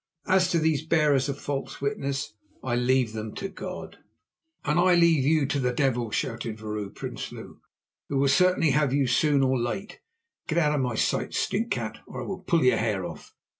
[0.25, 3.99] As to these bearers of false witness, I leave them to God."
[4.65, 7.59] "And I leave you to the devil," shouted Vrouw Prinsloo,
[8.09, 9.99] "who will certainly have you soon or late.
[10.47, 13.35] Get out of my sight, stinkcat, or I will pull your hair off."